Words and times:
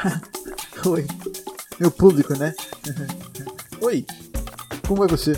Oi. 0.86 1.06
Meu 1.78 1.90
público, 1.90 2.36
né? 2.36 2.54
Oi. 3.82 4.04
Como 4.86 5.04
é 5.04 5.06
você? 5.06 5.32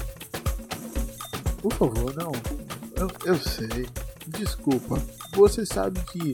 Por 1.60 1.72
favor, 1.74 2.14
não. 2.14 2.32
Eu, 2.96 3.08
eu 3.24 3.36
sei. 3.36 3.86
Desculpa. 4.26 4.96
Você 5.34 5.66
sabe 5.66 6.00
que 6.04 6.32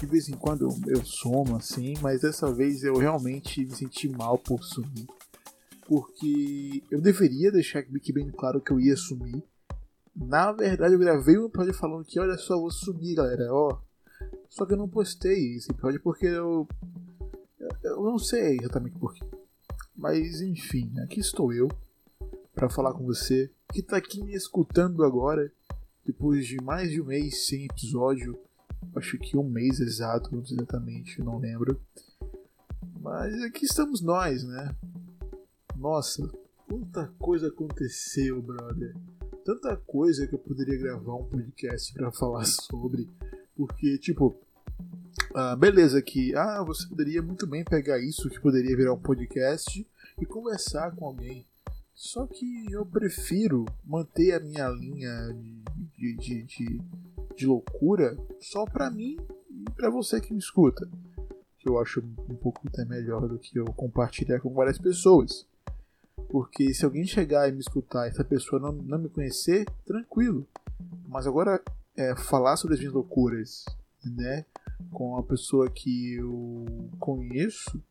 de 0.00 0.06
vez 0.06 0.28
em 0.28 0.32
quando 0.34 0.62
eu, 0.62 0.96
eu 0.96 1.04
somo 1.04 1.56
assim, 1.56 1.94
mas 2.02 2.22
dessa 2.22 2.52
vez 2.52 2.82
eu 2.82 2.96
realmente 2.96 3.64
me 3.64 3.70
senti 3.70 4.08
mal 4.08 4.36
por 4.36 4.62
sumir. 4.64 5.06
Porque 5.86 6.82
eu 6.90 7.00
deveria 7.00 7.52
deixar 7.52 7.84
bem 8.12 8.30
claro 8.30 8.60
que 8.60 8.72
eu 8.72 8.80
ia 8.80 8.96
sumir. 8.96 9.42
Na 10.14 10.52
verdade, 10.52 10.94
eu 10.94 10.98
gravei 10.98 11.38
um 11.38 11.46
episódio 11.46 11.74
falando 11.74 12.04
que, 12.04 12.18
olha 12.18 12.36
só, 12.36 12.54
eu 12.54 12.60
vou 12.60 12.70
sumir, 12.70 13.14
galera, 13.14 13.52
ó. 13.52 13.78
Só 14.48 14.66
que 14.66 14.74
eu 14.74 14.76
não 14.76 14.88
postei 14.88 15.56
esse 15.56 15.70
episódio 15.70 16.00
porque 16.02 16.26
eu. 16.26 16.68
Eu 17.82 18.02
não 18.02 18.18
sei 18.18 18.58
exatamente 18.58 18.98
porquê. 18.98 19.24
Mas 19.96 20.40
enfim, 20.40 20.92
aqui 21.00 21.20
estou 21.20 21.52
eu 21.52 21.68
para 22.54 22.68
falar 22.68 22.92
com 22.92 23.04
você 23.04 23.50
que 23.72 23.80
está 23.80 23.96
aqui 23.96 24.22
me 24.22 24.34
escutando 24.34 25.04
agora, 25.04 25.50
depois 26.04 26.46
de 26.46 26.56
mais 26.62 26.90
de 26.90 27.00
um 27.00 27.06
mês 27.06 27.46
sem 27.46 27.64
episódio. 27.64 28.38
Acho 28.94 29.18
que 29.18 29.36
um 29.36 29.48
mês 29.48 29.80
exato, 29.80 30.34
não 30.34 30.42
exatamente, 30.42 31.22
não 31.22 31.38
lembro. 31.38 31.80
Mas 33.00 33.42
aqui 33.42 33.64
estamos 33.64 34.00
nós, 34.00 34.44
né? 34.44 34.74
Nossa, 35.76 36.30
quanta 36.68 37.12
coisa 37.18 37.48
aconteceu, 37.48 38.42
brother. 38.42 38.94
Tanta 39.44 39.76
coisa 39.76 40.26
que 40.26 40.34
eu 40.34 40.38
poderia 40.38 40.78
gravar 40.78 41.14
um 41.14 41.24
podcast 41.24 41.92
para 41.94 42.12
falar 42.12 42.44
sobre. 42.44 43.08
Porque, 43.56 43.98
tipo, 43.98 44.36
ah, 45.34 45.56
beleza 45.56 46.00
que 46.02 46.34
ah, 46.34 46.62
você 46.62 46.86
poderia 46.86 47.22
muito 47.22 47.46
bem 47.46 47.64
pegar 47.64 47.98
isso 47.98 48.28
que 48.28 48.40
poderia 48.40 48.76
virar 48.76 48.92
um 48.92 49.00
podcast 49.00 49.86
e 50.20 50.26
conversar 50.26 50.94
com 50.94 51.06
alguém. 51.06 51.46
Só 51.94 52.26
que 52.26 52.66
eu 52.70 52.84
prefiro 52.84 53.64
manter 53.84 54.34
a 54.34 54.40
minha 54.40 54.68
linha 54.68 55.28
de, 55.96 56.16
de, 56.16 56.42
de, 56.42 56.80
de 57.36 57.46
loucura 57.46 58.16
só 58.40 58.64
pra 58.64 58.90
mim 58.90 59.16
e 59.50 59.64
pra 59.70 59.88
você 59.88 60.20
que 60.20 60.32
me 60.32 60.38
escuta. 60.38 60.88
Que 61.58 61.68
eu 61.68 61.78
acho 61.78 62.00
um 62.00 62.34
pouco 62.34 62.66
até 62.66 62.84
melhor 62.84 63.28
do 63.28 63.38
que 63.38 63.56
eu 63.58 63.66
compartilhar 63.66 64.40
com 64.40 64.52
várias 64.52 64.78
pessoas. 64.78 65.46
Porque 66.28 66.74
se 66.74 66.84
alguém 66.84 67.04
chegar 67.06 67.48
e 67.48 67.52
me 67.52 67.60
escutar 67.60 68.06
e 68.06 68.10
essa 68.10 68.24
pessoa 68.24 68.60
não, 68.60 68.72
não 68.72 68.98
me 68.98 69.08
conhecer, 69.08 69.64
tranquilo. 69.86 70.46
Mas 71.06 71.26
agora, 71.26 71.62
é, 71.96 72.16
falar 72.16 72.56
sobre 72.56 72.74
as 72.74 72.80
minhas 72.80 72.94
loucuras, 72.94 73.64
né? 74.04 74.44
Com 74.90 75.10
uma 75.10 75.22
pessoa 75.22 75.70
que 75.70 76.14
eu 76.14 76.66
conheço, 76.98 77.82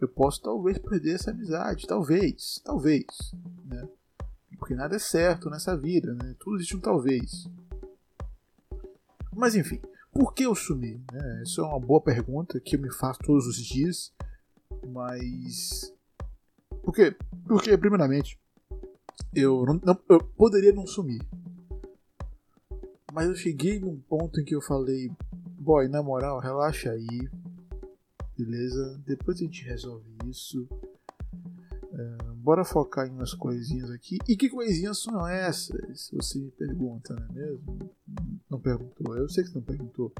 eu 0.00 0.08
posso 0.08 0.42
talvez 0.42 0.78
perder 0.78 1.14
essa 1.14 1.30
amizade, 1.30 1.86
talvez, 1.86 2.60
talvez, 2.64 3.06
né? 3.64 3.88
Porque 4.58 4.74
nada 4.74 4.96
é 4.96 4.98
certo 4.98 5.48
nessa 5.48 5.76
vida, 5.76 6.14
né? 6.14 6.34
Tudo 6.38 6.56
existe 6.56 6.76
um 6.76 6.80
talvez. 6.80 7.48
Mas 9.34 9.54
enfim, 9.54 9.80
por 10.12 10.34
que 10.34 10.44
eu 10.44 10.54
sumi? 10.54 11.00
Né? 11.12 11.42
Essa 11.42 11.60
é 11.60 11.64
uma 11.64 11.78
boa 11.78 12.00
pergunta 12.00 12.60
que 12.60 12.76
eu 12.76 12.80
me 12.80 12.92
faço 12.92 13.20
todos 13.20 13.46
os 13.46 13.56
dias, 13.56 14.12
mas 14.88 15.94
por 16.82 16.94
quê? 16.94 17.16
Porque 17.46 17.76
primeiramente 17.78 18.38
eu 19.34 19.64
não, 19.64 19.80
não 19.84 19.98
eu 20.08 20.20
poderia 20.36 20.72
não 20.72 20.86
sumir, 20.86 21.20
mas 23.18 23.26
eu 23.26 23.34
cheguei 23.34 23.80
num 23.80 23.98
ponto 23.98 24.40
em 24.40 24.44
que 24.44 24.54
eu 24.54 24.62
falei, 24.62 25.10
boy, 25.58 25.88
na 25.88 26.00
moral, 26.00 26.38
relaxa 26.38 26.92
aí, 26.92 27.28
beleza? 28.38 28.96
Depois 29.04 29.38
a 29.38 29.40
gente 29.40 29.64
resolve 29.64 30.06
isso. 30.24 30.68
É, 31.92 32.32
bora 32.34 32.64
focar 32.64 33.08
em 33.08 33.10
umas 33.10 33.34
coisinhas 33.34 33.90
aqui. 33.90 34.18
E 34.28 34.36
que 34.36 34.48
coisinhas 34.48 35.02
são 35.02 35.26
essas? 35.26 36.12
Você 36.12 36.38
me 36.38 36.52
pergunta, 36.52 37.12
não 37.12 37.24
é 37.24 37.32
mesmo? 37.32 37.90
Não 38.48 38.60
perguntou, 38.60 39.16
eu 39.16 39.28
sei 39.28 39.42
que 39.42 39.52
não 39.52 39.62
perguntou. 39.62 40.12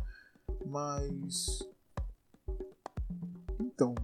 Mas. 0.67 1.61
Então. 3.61 3.95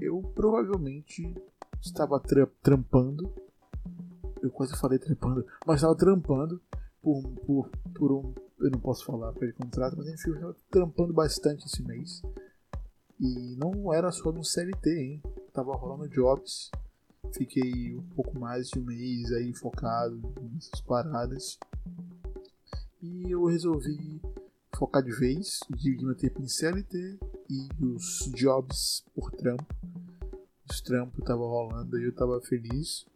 Eu 0.00 0.22
provavelmente 0.32 1.34
estava 1.82 2.20
tra 2.20 2.46
trampando. 2.62 3.34
Eu 4.40 4.52
quase 4.52 4.76
falei 4.76 5.00
trampando, 5.00 5.44
mas 5.66 5.78
estava 5.78 5.96
trampando 5.96 6.62
por, 7.04 7.22
por, 7.44 7.70
por 7.94 8.12
um. 8.12 8.34
Eu 8.58 8.70
não 8.70 8.80
posso 8.80 9.04
falar 9.04 9.32
pelo 9.34 9.52
contrato, 9.52 9.94
mas 9.96 10.08
enfim, 10.08 10.30
eu 10.30 10.34
estava 10.36 10.56
trampando 10.70 11.12
bastante 11.12 11.66
esse 11.66 11.82
mês. 11.82 12.22
E 13.20 13.56
não 13.56 13.92
era 13.92 14.10
só 14.10 14.32
no 14.32 14.42
CLT, 14.42 14.90
hein? 14.90 15.22
Tava 15.52 15.76
rolando 15.76 16.08
jobs. 16.08 16.70
Fiquei 17.32 17.94
um 17.94 18.08
pouco 18.14 18.38
mais 18.38 18.68
de 18.68 18.78
um 18.78 18.84
mês 18.84 19.30
aí 19.32 19.52
focado 19.54 20.18
nessas 20.52 20.80
paradas. 20.80 21.58
E 23.02 23.30
eu 23.30 23.44
resolvi 23.44 24.22
focar 24.74 25.02
de 25.02 25.12
vez, 25.12 25.60
dividir 25.70 26.06
meu 26.06 26.16
tempo 26.16 26.42
em 26.42 26.48
CLT 26.48 27.18
e 27.50 27.68
os 27.84 28.30
jobs 28.34 29.04
por 29.14 29.30
trampo. 29.32 29.66
Os 30.70 30.80
trampos 30.80 31.22
tava 31.24 31.42
rolando 31.42 31.98
e 31.98 32.04
eu 32.04 32.14
tava 32.14 32.40
feliz. 32.40 33.06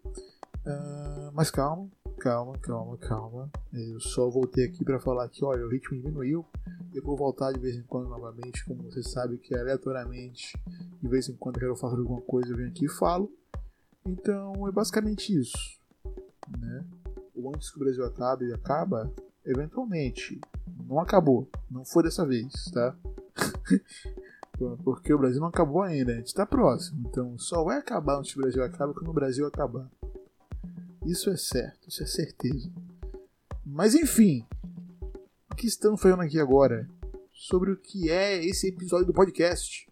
Uh, 0.66 1.32
mas 1.32 1.50
calma, 1.50 1.88
calma, 2.18 2.58
calma, 2.58 2.96
calma. 2.98 3.50
Eu 3.72 4.00
só 4.00 4.28
voltei 4.28 4.64
aqui 4.64 4.84
para 4.84 4.98
falar 4.98 5.28
que, 5.28 5.44
olha, 5.44 5.64
o 5.64 5.70
ritmo 5.70 5.96
diminuiu. 5.96 6.44
Eu 6.92 7.02
vou 7.02 7.16
voltar 7.16 7.52
de 7.52 7.60
vez 7.60 7.76
em 7.76 7.82
quando 7.82 8.08
novamente, 8.08 8.64
como 8.64 8.82
você 8.82 9.02
sabe 9.02 9.38
que 9.38 9.54
é 9.54 9.60
aleatoriamente, 9.60 10.52
de 11.00 11.08
vez 11.08 11.28
em 11.28 11.36
quando 11.36 11.56
eu 11.56 11.60
quero 11.60 11.76
fazer 11.76 11.96
alguma 11.96 12.20
coisa, 12.20 12.50
eu 12.50 12.56
venho 12.56 12.68
aqui 12.68 12.86
e 12.86 12.90
falo. 12.90 13.30
Então 14.04 14.66
é 14.66 14.72
basicamente 14.72 15.38
isso. 15.38 15.78
Né? 16.58 16.84
O 17.34 17.48
antes 17.50 17.70
que 17.70 17.76
o 17.76 17.80
Brasil 17.80 18.04
acabe, 18.04 18.52
acaba 18.52 19.12
eventualmente. 19.44 20.40
Não 20.88 20.98
acabou. 20.98 21.48
Não 21.70 21.84
foi 21.84 22.02
dessa 22.02 22.26
vez, 22.26 22.52
tá? 22.72 22.96
Porque 24.82 25.14
o 25.14 25.18
Brasil 25.18 25.40
não 25.40 25.48
acabou 25.48 25.82
ainda, 25.82 26.12
a 26.12 26.16
gente 26.16 26.26
está 26.26 26.44
próximo. 26.44 27.08
Então 27.08 27.38
só 27.38 27.62
vai 27.62 27.78
acabar 27.78 28.18
antes 28.18 28.32
que 28.32 28.38
o 28.38 28.42
Brasil 28.42 28.64
acabe 28.64 28.92
quando 28.92 29.08
o 29.08 29.14
Brasil 29.14 29.46
acabar. 29.46 29.88
Isso 31.08 31.30
é 31.30 31.38
certo, 31.38 31.88
isso 31.88 32.02
é 32.02 32.06
certeza. 32.06 32.70
Mas 33.64 33.94
enfim, 33.94 34.46
o 35.50 35.54
que 35.54 35.66
estamos 35.66 36.02
falando 36.02 36.20
aqui 36.20 36.38
agora? 36.38 36.86
Sobre 37.32 37.72
o 37.72 37.78
que 37.78 38.10
é 38.10 38.44
esse 38.44 38.68
episódio 38.68 39.06
do 39.06 39.14
podcast. 39.14 39.90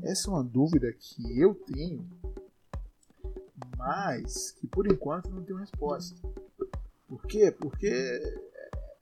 Essa 0.00 0.30
é 0.30 0.32
uma 0.32 0.44
dúvida 0.44 0.92
que 0.92 1.36
eu 1.36 1.52
tenho, 1.52 2.08
mas 3.76 4.52
que 4.52 4.68
por 4.68 4.86
enquanto 4.86 5.30
não 5.30 5.42
tenho 5.42 5.58
resposta. 5.58 6.14
Por 7.08 7.22
quê? 7.22 7.50
Porque 7.50 7.88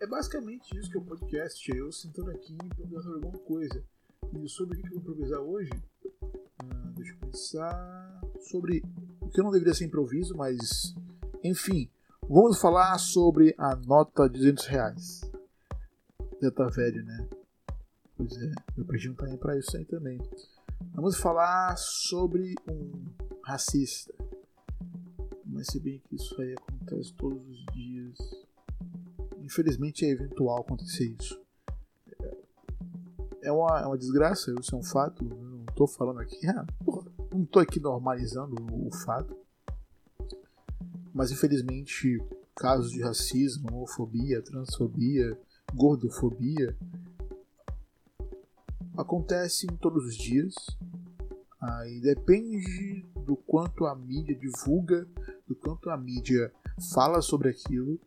é 0.00 0.06
basicamente 0.06 0.78
isso 0.78 0.90
que 0.90 0.96
é 0.96 1.00
o 1.00 1.04
podcast. 1.04 1.70
Eu 1.76 1.92
sentando 1.92 2.30
aqui 2.30 2.54
improvisando 2.54 3.16
alguma 3.16 3.38
coisa. 3.40 3.84
E 4.32 4.48
sobre 4.48 4.78
o 4.78 4.80
que 4.80 4.86
eu 4.86 4.92
vou 4.92 5.00
improvisar 5.00 5.40
hoje? 5.40 5.72
Ah, 6.58 6.92
deixa 6.96 7.12
eu 7.12 7.18
pensar. 7.18 8.20
Sobre 8.48 8.82
o 9.20 9.28
que 9.28 9.42
não 9.42 9.50
deveria 9.50 9.74
ser 9.74 9.84
improviso, 9.84 10.34
mas 10.34 10.94
enfim, 11.42 11.88
vamos 12.28 12.60
falar 12.60 12.98
sobre 12.98 13.54
a 13.58 13.76
nota 13.76 14.28
de 14.28 14.38
200 14.38 14.66
reais. 14.66 15.20
Já 16.42 16.50
tá 16.50 16.66
velho, 16.68 17.04
né? 17.04 17.28
Pois 18.16 18.32
é, 18.36 18.52
eu 18.76 18.84
perdi 18.84 19.08
um 19.10 19.14
time 19.14 19.36
pra 19.38 19.56
isso 19.58 19.76
aí 19.76 19.84
também. 19.84 20.18
Vamos 20.92 21.16
falar 21.16 21.76
sobre 21.76 22.54
um 22.68 22.90
racista. 23.44 24.12
Mas 25.44 25.68
se 25.68 25.80
bem 25.80 26.00
que 26.08 26.16
isso 26.16 26.40
aí 26.40 26.54
acontece 26.54 27.14
todos 27.14 27.42
os 27.48 27.64
dias. 27.72 28.18
Infelizmente 29.38 30.04
é 30.04 30.10
eventual 30.10 30.60
acontecer 30.60 31.14
isso. 31.18 31.40
É 33.42 33.52
uma, 33.52 33.80
é 33.80 33.86
uma 33.86 33.96
desgraça, 33.96 34.52
isso 34.60 34.74
é 34.74 34.78
um 34.78 34.82
fato. 34.82 35.24
Eu 35.24 35.36
não 35.36 35.64
tô 35.66 35.86
falando 35.86 36.20
aqui. 36.20 36.46
Ah, 36.48 36.66
porra, 36.84 37.10
não 37.32 37.44
tô 37.44 37.60
aqui 37.60 37.80
normalizando 37.80 38.56
o, 38.60 38.88
o 38.88 38.92
fato 38.92 39.36
mas 41.18 41.32
infelizmente 41.32 42.22
casos 42.54 42.92
de 42.92 43.02
racismo, 43.02 43.66
homofobia, 43.72 44.40
transfobia, 44.40 45.36
gordofobia 45.74 46.78
acontecem 48.96 49.68
todos 49.80 50.04
os 50.06 50.16
dias. 50.16 50.54
Aí 51.60 52.00
depende 52.00 53.04
do 53.26 53.34
quanto 53.34 53.84
a 53.84 53.96
mídia 53.96 54.32
divulga, 54.36 55.08
do 55.44 55.56
quanto 55.56 55.90
a 55.90 55.96
mídia 55.96 56.52
fala 56.94 57.20
sobre 57.20 57.48
aquilo. 57.48 57.98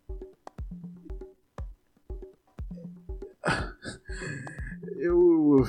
Eu. 4.96 5.66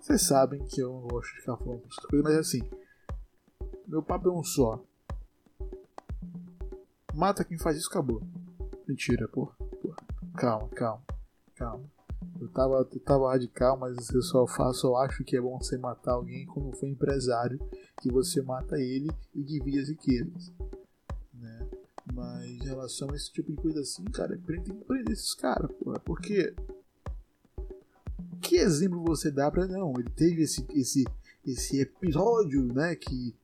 Vocês 0.00 0.22
sabem 0.22 0.64
que 0.66 0.80
eu 0.80 0.92
não 0.92 1.08
gosto 1.08 1.32
de 1.34 1.40
ficar 1.40 1.56
falando 1.56 1.82
essas 1.90 2.06
coisas, 2.06 2.22
mas 2.22 2.36
assim. 2.36 2.62
Meu 3.88 4.00
papo 4.00 4.28
é 4.28 4.32
um 4.32 4.44
só. 4.44 4.80
Mata 7.14 7.44
quem 7.44 7.58
faz 7.58 7.76
isso, 7.76 7.88
acabou. 7.88 8.22
Mentira, 8.88 9.28
porra. 9.28 9.54
Calma, 10.34 10.68
calma, 10.68 11.02
calma. 11.54 11.84
Eu 12.40 12.48
tava, 12.48 12.84
tava 13.04 13.30
radical, 13.30 13.78
mas 13.78 14.10
eu 14.10 14.22
só 14.22 14.46
faço, 14.46 14.80
só 14.80 14.96
acho 14.96 15.22
que 15.24 15.36
é 15.36 15.40
bom 15.40 15.58
você 15.58 15.76
matar 15.76 16.12
alguém 16.12 16.46
quando 16.46 16.76
for 16.76 16.86
empresário, 16.86 17.60
que 18.00 18.10
você 18.10 18.40
mata 18.42 18.80
ele 18.80 19.10
e 19.34 19.42
divide 19.42 19.80
as 19.80 19.88
riquezas. 19.88 20.52
Né? 21.34 21.68
Mas 22.12 22.44
em 22.46 22.64
relação 22.64 23.10
a 23.10 23.16
esse 23.16 23.30
tipo 23.30 23.50
de 23.50 23.56
coisa 23.56 23.80
assim, 23.80 24.04
cara, 24.04 24.38
tem 24.46 24.62
que 24.62 24.72
prender 24.72 25.12
esses 25.12 25.34
caras, 25.34 25.70
porra, 25.72 26.00
porque. 26.00 26.54
Que 28.40 28.56
exemplo 28.56 29.04
você 29.04 29.30
dá 29.30 29.50
pra. 29.50 29.66
Não, 29.66 29.92
ele 29.98 30.10
teve 30.10 30.42
esse, 30.42 30.66
esse, 30.70 31.04
esse 31.46 31.80
episódio, 31.80 32.72
né? 32.72 32.96
Que 32.96 33.36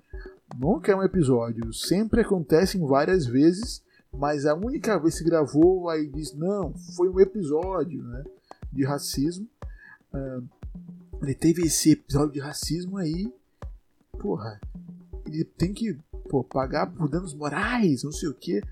nunca 0.57 0.93
é 0.93 0.97
um 0.97 1.03
episódio, 1.03 1.73
sempre 1.73 2.21
acontecem 2.21 2.87
várias 2.87 3.27
vezes 3.27 3.83
mas 4.13 4.47
a 4.47 4.55
única 4.55 4.99
vez 4.99 5.19
que 5.19 5.25
gravou 5.25 5.89
aí 5.89 6.09
diz 6.09 6.33
não 6.35 6.75
foi 6.97 7.09
um 7.09 7.21
episódio 7.21 8.03
né, 8.03 8.25
de 8.73 8.85
racismo. 8.85 9.47
Uh, 10.13 10.49
ele 11.23 11.35
teve 11.35 11.63
esse 11.63 11.93
episódio 11.93 12.33
de 12.33 12.41
racismo 12.41 12.97
aí 12.97 13.31
porra 14.19 14.59
ele 15.27 15.45
tem 15.45 15.75
que 15.75 15.99
pô, 16.31 16.43
pagar 16.43 16.87
por 16.87 17.09
danos 17.09 17.35
morais 17.35 18.03
não 18.05 18.13
sei 18.13 18.29
o 18.31 18.35
que 18.35 18.63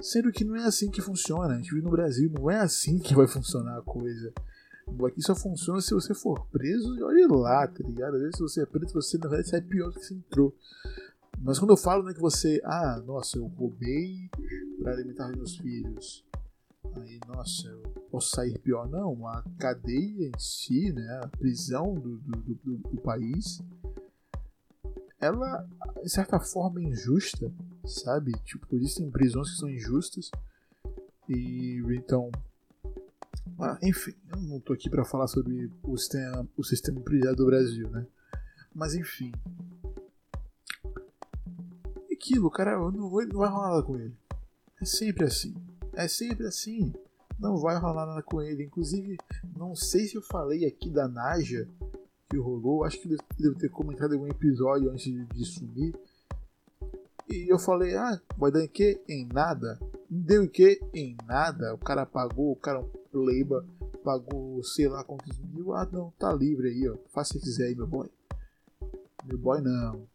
sendo 0.00 0.32
que 0.32 0.44
não 0.44 0.56
é 0.56 0.64
assim 0.64 0.90
que 0.90 1.00
funciona 1.00 1.54
a 1.54 1.56
gente 1.56 1.72
vive 1.72 1.84
no 1.84 1.90
Brasil 1.90 2.28
não 2.36 2.50
é 2.50 2.58
assim 2.58 2.98
que 2.98 3.14
vai 3.14 3.28
funcionar 3.28 3.78
a 3.78 3.82
coisa. 3.82 4.32
Aqui 5.06 5.22
só 5.22 5.34
funciona 5.34 5.80
se 5.80 5.94
você 5.94 6.12
for 6.12 6.44
preso 6.46 6.96
e 6.96 7.02
olhe 7.04 7.26
lá 7.28 7.66
tá 7.68 7.86
ligado? 7.86 8.16
Às 8.16 8.22
vezes 8.22 8.36
se 8.36 8.42
você 8.42 8.62
é 8.62 8.66
preso 8.66 8.92
você 8.92 9.16
na 9.16 9.28
verdade 9.28 9.48
sai 9.48 9.60
pior 9.60 9.90
do 9.90 10.00
que 10.00 10.06
você 10.06 10.14
entrou 10.14 10.52
mas 11.42 11.58
quando 11.58 11.70
eu 11.70 11.76
falo 11.76 12.04
né, 12.04 12.14
que 12.14 12.20
você, 12.20 12.60
ah, 12.64 13.02
nossa, 13.04 13.36
eu 13.36 13.46
roubei 13.46 14.30
para 14.80 14.92
alimentar 14.92 15.28
meus 15.28 15.56
filhos, 15.56 16.24
aí, 16.96 17.18
nossa, 17.26 17.66
eu 17.68 17.82
posso 18.10 18.30
sair 18.30 18.58
pior. 18.58 18.88
Não, 18.88 19.26
a 19.26 19.42
cadeia 19.58 20.28
em 20.28 20.38
si, 20.38 20.92
né, 20.92 21.20
a 21.22 21.28
prisão 21.28 21.94
do, 21.94 22.18
do, 22.18 22.54
do, 22.54 22.76
do 22.78 23.00
país, 23.00 23.60
ela, 25.20 25.66
de 26.02 26.10
certa 26.10 26.38
forma, 26.38 26.80
é 26.80 26.84
injusta, 26.84 27.52
sabe? 27.84 28.32
Tipo, 28.44 28.76
existem 28.76 29.10
prisões 29.10 29.50
que 29.50 29.56
são 29.56 29.68
injustas, 29.68 30.30
e 31.28 31.82
então. 31.90 32.30
Ah, 33.58 33.78
enfim, 33.82 34.14
eu 34.34 34.42
não 34.42 34.60
tô 34.60 34.72
aqui 34.72 34.90
para 34.90 35.04
falar 35.04 35.26
sobre 35.26 35.70
o 35.82 35.96
sistema, 35.96 36.48
o 36.56 36.64
sistema 36.64 37.00
prisional 37.00 37.36
do 37.36 37.46
Brasil, 37.46 37.88
né? 37.90 38.06
Mas 38.74 38.94
enfim, 38.94 39.32
aquilo, 42.22 42.48
cara, 42.48 42.78
não 42.78 43.10
vai, 43.10 43.26
não 43.26 43.40
vai 43.40 43.50
rolar 43.50 43.70
nada 43.70 43.82
com 43.82 43.96
ele. 43.96 44.14
É 44.80 44.84
sempre 44.84 45.24
assim. 45.24 45.54
É 45.92 46.06
sempre 46.06 46.46
assim. 46.46 46.94
Não 47.38 47.56
vai 47.56 47.76
rolar 47.76 48.06
nada 48.06 48.22
com 48.22 48.40
ele. 48.40 48.62
Inclusive, 48.62 49.18
não 49.56 49.74
sei 49.74 50.06
se 50.06 50.14
eu 50.14 50.22
falei 50.22 50.64
aqui 50.64 50.88
da 50.88 51.08
Naja 51.08 51.68
que 52.30 52.38
rolou. 52.38 52.84
Acho 52.84 53.00
que 53.00 53.08
devo 53.38 53.58
ter 53.58 53.68
comentado 53.68 54.14
em 54.14 54.18
algum 54.18 54.30
episódio 54.30 54.90
antes 54.90 55.04
de, 55.04 55.24
de 55.26 55.44
sumir. 55.44 55.94
E 57.28 57.50
eu 57.50 57.58
falei, 57.58 57.96
ah, 57.96 58.20
vai 58.36 58.52
dar 58.52 58.62
em 58.62 58.68
que? 58.68 59.00
Em 59.08 59.26
nada. 59.26 59.80
Deu 60.08 60.44
em 60.44 60.48
que? 60.48 60.80
Em 60.94 61.16
nada. 61.26 61.74
O 61.74 61.78
cara 61.78 62.06
pagou, 62.06 62.52
o 62.52 62.56
cara 62.56 62.84
leiba, 63.12 63.66
pagou 64.04 64.62
sei 64.62 64.88
lá 64.88 65.02
quantos 65.02 65.38
mil. 65.38 65.74
Ah, 65.74 65.88
não, 65.90 66.12
tá 66.18 66.32
livre 66.32 66.68
aí, 66.68 66.88
ó. 66.88 66.96
Faça 67.12 67.36
o 67.36 67.40
que 67.40 67.44
quiser 67.44 67.66
aí, 67.66 67.74
meu 67.74 67.86
boy. 67.86 68.08
Meu 69.24 69.38
boy 69.38 69.60
não. 69.60 70.11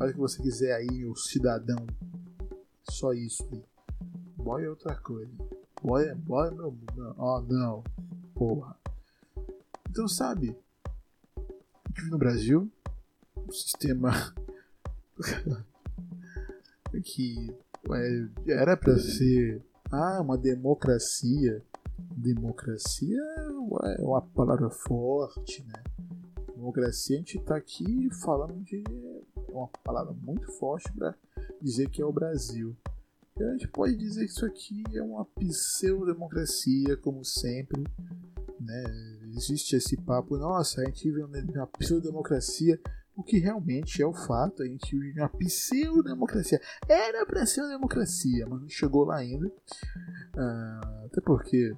Faz 0.00 0.12
o 0.12 0.14
que 0.14 0.20
você 0.20 0.42
quiser 0.42 0.72
aí, 0.72 1.04
meu 1.04 1.14
cidadão. 1.14 1.86
Só 2.88 3.12
isso 3.12 3.46
aí. 3.52 3.62
Boy 4.34 4.64
é 4.64 4.70
outra 4.70 4.94
coisa. 4.94 5.30
Boy 5.82 6.08
é 6.08 6.14
boy, 6.14 6.48
é 6.48 6.50
meu. 6.52 6.74
Ó, 7.18 7.36
oh, 7.36 7.42
não. 7.42 7.84
Porra. 8.32 8.74
Então, 9.90 10.08
sabe? 10.08 10.56
No 12.08 12.16
Brasil, 12.16 12.72
o 13.36 13.52
sistema. 13.52 14.10
que 17.04 17.54
é, 17.92 18.52
era 18.54 18.78
para 18.78 18.98
ser. 18.98 19.62
Ah, 19.92 20.22
uma 20.22 20.38
democracia. 20.38 21.62
Democracia 21.98 23.20
é 23.98 24.02
uma 24.02 24.22
palavra 24.22 24.70
forte, 24.70 25.62
né? 25.64 25.74
Democracia, 26.60 27.16
a 27.16 27.18
gente 27.18 27.40
tá 27.40 27.56
aqui 27.56 28.08
falando 28.22 28.62
de 28.62 28.84
é 29.48 29.52
uma 29.52 29.68
palavra 29.82 30.12
muito 30.12 30.50
forte 30.52 30.92
para 30.92 31.14
dizer 31.60 31.88
que 31.88 32.00
é 32.00 32.04
o 32.04 32.12
Brasil. 32.12 32.76
E 33.38 33.42
a 33.42 33.52
gente 33.52 33.68
pode 33.68 33.96
dizer 33.96 34.26
que 34.26 34.32
isso 34.32 34.44
aqui 34.44 34.82
é 34.94 35.02
uma 35.02 35.24
pseudo-democracia, 35.24 36.96
como 36.98 37.24
sempre. 37.24 37.82
Né? 38.60 38.84
Existe 39.34 39.76
esse 39.76 39.96
papo, 39.96 40.36
nossa, 40.36 40.82
a 40.82 40.84
gente 40.84 41.10
vive 41.10 41.22
uma 41.22 41.66
pseudo-democracia, 41.66 42.78
o 43.16 43.22
que 43.22 43.38
realmente 43.38 44.02
é 44.02 44.06
o 44.06 44.12
fato, 44.12 44.62
a 44.62 44.66
gente 44.66 44.98
vive 44.98 45.20
uma 45.20 45.28
pseudo-democracia. 45.30 46.60
Era 46.86 47.24
para 47.24 47.46
ser 47.46 47.62
uma 47.62 47.70
democracia, 47.70 48.46
mas 48.46 48.60
não 48.60 48.68
chegou 48.68 49.04
lá 49.04 49.16
ainda. 49.16 49.50
Ah, 50.36 51.04
até 51.06 51.20
porque. 51.20 51.74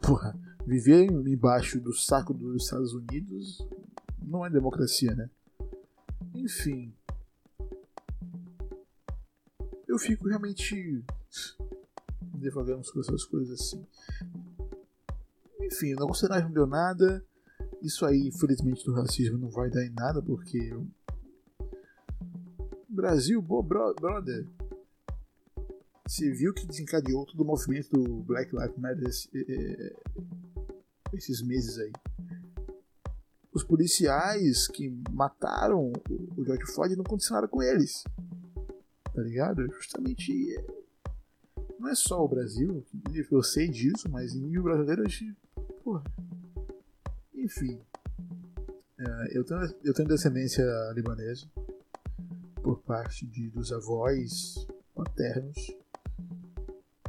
Porra, 0.00 0.38
viver 0.66 1.04
embaixo 1.04 1.80
do 1.80 1.92
saco 1.94 2.34
dos 2.34 2.64
Estados 2.64 2.92
Unidos 2.92 3.66
não 4.20 4.44
é 4.44 4.50
democracia, 4.50 5.14
né? 5.14 5.30
Enfim. 6.34 6.92
Eu 9.86 9.98
fico 9.98 10.28
realmente 10.28 11.04
devagando 12.34 12.84
sobre 12.84 13.00
essas 13.00 13.24
coisas 13.24 13.60
assim. 13.60 13.86
Enfim, 15.60 15.94
o 15.94 16.00
negócio 16.00 16.28
não 16.28 16.52
deu 16.52 16.66
nada. 16.66 17.24
Isso 17.80 18.04
aí, 18.04 18.26
infelizmente, 18.26 18.84
do 18.84 18.92
racismo 18.92 19.38
não 19.38 19.48
vai 19.48 19.70
dar 19.70 19.84
em 19.84 19.90
nada, 19.90 20.20
porque. 20.20 20.58
Brasil, 22.88 23.40
bo, 23.40 23.62
bro, 23.62 23.94
brother. 23.94 24.46
Você 26.06 26.30
viu 26.32 26.54
que 26.54 26.66
desencadeou 26.66 27.26
todo 27.26 27.40
o 27.40 27.44
movimento 27.44 27.90
do 27.90 28.22
Black 28.22 28.54
Lives 28.54 28.78
Matter 28.78 29.12
esses 31.12 31.42
meses 31.42 31.78
aí 31.78 31.92
os 33.56 33.64
policiais 33.64 34.68
que 34.68 34.90
mataram 35.10 35.90
o 36.36 36.44
George 36.44 36.66
Floyd 36.74 36.94
não 36.94 37.02
nada 37.32 37.48
com 37.48 37.62
eles. 37.62 38.04
Tá 39.14 39.22
ligado? 39.22 39.66
Justamente. 39.72 40.62
Não 41.78 41.88
é 41.88 41.94
só 41.94 42.22
o 42.22 42.28
Brasil, 42.28 42.84
eu 43.30 43.42
sei 43.42 43.68
disso, 43.68 44.10
mas 44.10 44.34
em 44.34 44.42
nível 44.42 44.64
brasileiro 44.64 45.02
a 45.02 45.08
gente. 45.08 45.34
Porra. 45.82 46.04
Enfim. 47.34 47.80
É, 48.98 49.38
eu, 49.38 49.44
tenho, 49.44 49.60
eu 49.84 49.94
tenho 49.94 50.08
descendência 50.08 50.64
libanesa 50.94 51.46
por 52.62 52.82
parte 52.82 53.26
de, 53.26 53.48
dos 53.48 53.72
avós 53.72 54.66
paternos. 54.94 55.70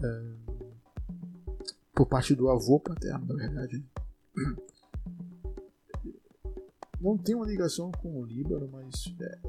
É, 0.01 0.46
por 1.97 2.05
parte 2.05 2.35
do 2.35 2.47
avô 2.47 2.79
paterno, 2.79 3.25
na 3.25 3.33
verdade 3.33 3.83
não 7.01 7.17
tem 7.17 7.33
uma 7.35 7.47
ligação 7.47 7.91
com 7.91 8.21
o 8.21 8.25
Líbano, 8.25 8.69
mas 8.71 9.13
é, 9.19 9.39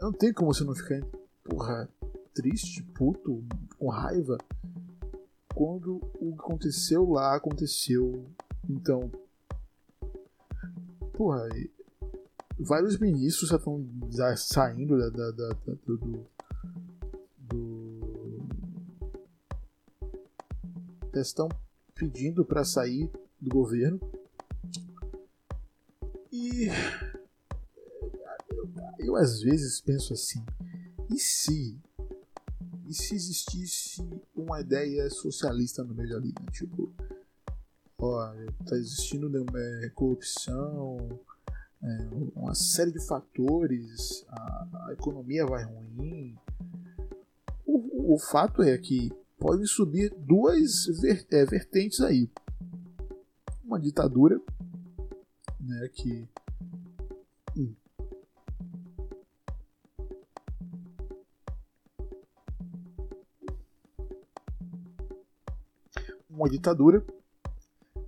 não 0.00 0.12
tem 0.12 0.32
como 0.32 0.52
você 0.52 0.64
não 0.64 0.74
ficar 0.74 1.00
porra, 1.44 1.88
triste, 2.34 2.82
puto, 2.82 3.44
com 3.78 3.88
raiva 3.88 4.36
quando 5.54 6.00
o 6.20 6.32
que 6.32 6.40
aconteceu 6.40 7.08
lá 7.08 7.36
aconteceu. 7.36 8.26
Então, 8.68 9.10
porra, 11.12 11.48
vários 12.58 12.98
ministros 12.98 13.50
já 13.50 13.56
estão 13.56 13.86
saindo 14.36 14.98
da, 14.98 15.08
da, 15.10 15.30
da, 15.30 15.48
do 15.86 16.26
estão 21.20 21.48
pedindo 21.94 22.44
para 22.44 22.64
sair 22.64 23.10
do 23.40 23.50
governo 23.50 24.00
e 26.32 26.68
eu, 28.98 29.16
às 29.16 29.40
vezes 29.40 29.80
penso 29.80 30.12
assim, 30.12 30.44
e 31.10 31.18
se 31.18 31.78
e 32.86 32.92
se 32.92 33.14
existisse 33.14 34.06
uma 34.34 34.60
ideia 34.60 35.08
socialista 35.08 35.82
no 35.82 35.94
meio 35.94 36.16
ali, 36.16 36.28
né? 36.28 36.46
tipo, 36.52 36.92
ó, 37.98 38.32
tá 38.66 38.76
existindo 38.76 39.28
né, 39.28 39.88
corrupção, 39.94 40.98
é, 41.82 42.08
uma 42.34 42.54
série 42.54 42.92
de 42.92 43.04
fatores, 43.06 44.24
a, 44.28 44.86
a 44.88 44.92
economia 44.92 45.46
vai 45.46 45.64
ruim. 45.64 46.36
O, 47.66 48.14
o, 48.14 48.18
fato 48.18 48.62
é 48.62 48.76
que 48.76 49.10
podem 49.44 49.66
subir 49.66 50.10
duas 50.16 50.86
ver, 51.02 51.26
é, 51.30 51.44
vertentes 51.44 52.00
aí. 52.00 52.30
Uma 53.62 53.78
ditadura 53.78 54.40
né, 55.60 55.88
que 55.92 56.26
hum. 57.54 57.74
uma 66.30 66.48
ditadura, 66.48 67.04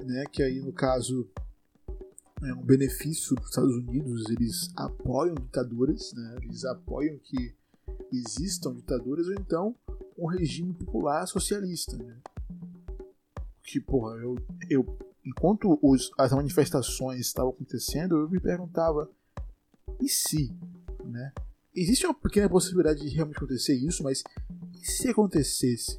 né, 0.01 0.25
que 0.33 0.43
aí 0.43 0.59
no 0.61 0.73
caso 0.73 1.29
é 2.43 2.55
um 2.55 2.65
benefício 2.65 3.37
dos 3.37 3.51
Estados 3.51 3.77
Unidos, 3.77 4.31
eles 4.31 4.73
apoiam 4.75 5.35
ditaduras, 5.35 6.15
né, 6.15 6.39
eles 6.45 6.65
apoiam 6.65 7.19
que 7.19 7.55
existam 8.11 8.75
ditaduras 8.75 9.27
ou 9.27 9.35
então 9.35 9.77
um 10.19 10.27
regime 10.27 10.73
popular 10.73 11.27
socialista. 11.27 11.97
Né. 11.97 12.17
Que, 13.63 13.81
porra, 13.81 14.17
eu, 14.17 14.37
eu 14.71 14.99
enquanto 15.25 15.79
os, 15.83 16.11
as 16.17 16.33
manifestações 16.33 17.21
estavam 17.21 17.51
acontecendo, 17.51 18.17
eu 18.17 18.31
me 18.31 18.39
perguntava, 18.39 19.11
e 20.01 20.09
se, 20.09 20.55
né? 21.05 21.33
Existe 21.75 22.07
uma 22.07 22.15
pequena 22.15 22.49
possibilidade 22.49 23.01
de 23.01 23.15
realmente 23.15 23.37
acontecer 23.37 23.75
isso, 23.75 24.03
mas 24.03 24.23
e 24.81 24.87
se 24.87 25.09
acontecesse? 25.09 25.99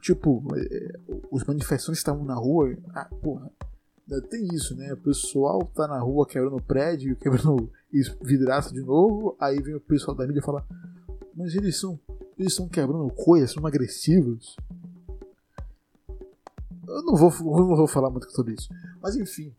Tipo, 0.00 0.42
é, 0.56 0.98
os 1.30 1.44
manifestantes 1.44 1.98
estavam 1.98 2.24
na 2.24 2.34
rua, 2.34 2.74
ah, 2.94 3.10
porra, 3.20 3.50
tem 4.30 4.46
isso, 4.54 4.74
né? 4.74 4.92
O 4.92 4.96
pessoal 4.96 5.62
tá 5.74 5.86
na 5.86 5.98
rua 5.98 6.26
quebrando 6.26 6.62
prédio, 6.62 7.16
quebrando 7.16 7.70
vidraça 8.22 8.72
de 8.72 8.80
novo, 8.80 9.36
aí 9.38 9.60
vem 9.60 9.74
o 9.74 9.80
pessoal 9.80 10.16
da 10.16 10.26
mídia 10.26 10.42
falar, 10.42 10.66
mas 11.34 11.54
eles 11.54 11.78
são, 11.78 12.00
eles 12.40 12.52
estão 12.52 12.66
quebrando 12.68 13.12
coisas, 13.12 13.52
são 13.52 13.66
agressivos. 13.66 14.56
Eu 16.88 17.02
não 17.02 17.14
vou, 17.14 17.30
não 17.30 17.76
vou 17.76 17.86
falar 17.86 18.08
muito 18.08 18.30
sobre 18.32 18.54
isso. 18.54 18.68
Mas 19.00 19.14
enfim. 19.14 19.52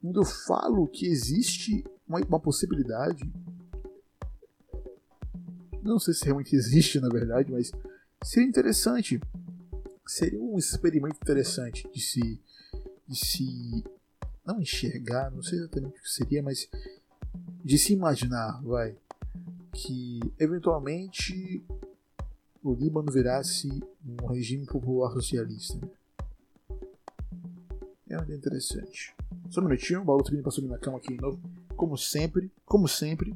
Quando 0.00 0.20
eu 0.20 0.24
falo 0.24 0.88
que 0.88 1.06
existe 1.06 1.84
uma, 2.08 2.20
uma 2.20 2.40
possibilidade. 2.40 3.30
Não 5.82 5.98
sei 5.98 6.14
se 6.14 6.24
realmente 6.24 6.56
existe, 6.56 6.98
na 6.98 7.08
verdade, 7.08 7.52
mas 7.52 7.70
seria 8.22 8.48
interessante. 8.48 9.20
Seria 10.06 10.40
um 10.40 10.56
experimento 10.56 11.16
interessante 11.22 11.86
de 11.92 12.00
se. 12.00 12.40
de 13.06 13.16
se. 13.16 13.84
não 14.44 14.60
enxergar, 14.60 15.30
não 15.30 15.42
sei 15.42 15.58
exatamente 15.58 15.98
o 15.98 16.02
que 16.02 16.10
seria, 16.10 16.42
mas 16.42 16.68
de 17.62 17.78
se 17.78 17.92
imaginar, 17.92 18.62
vai, 18.62 18.96
que 19.74 20.20
eventualmente 20.38 21.64
o 22.62 22.72
Líbano 22.72 23.12
virasse 23.12 23.68
um 24.06 24.26
regime 24.26 24.64
popular 24.64 25.10
socialista. 25.10 25.78
É 28.08 28.16
muito 28.16 28.32
interessante. 28.32 29.14
Só 29.50 29.60
um 29.60 29.64
minutinho, 29.64 30.00
o 30.00 30.04
Balu 30.04 30.22
também 30.22 30.42
passou 30.42 30.64
na 30.64 30.78
cama 30.78 30.98
aqui 30.98 31.14
de 31.14 31.20
novo. 31.20 31.40
Como 31.76 31.98
sempre, 31.98 32.50
como 32.64 32.86
sempre. 32.86 33.34